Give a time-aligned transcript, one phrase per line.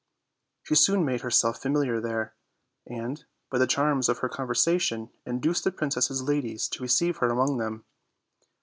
[0.63, 2.33] She soon made herself familiar there,
[2.87, 7.57] and, by the charms of her conversation, induced the princess' ladies to receive her among
[7.57, 7.85] them.